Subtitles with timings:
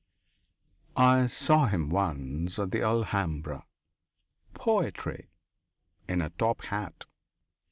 [0.97, 3.67] I saw him once at the Alhambra
[4.55, 5.29] poetry
[6.09, 7.05] in a top hat!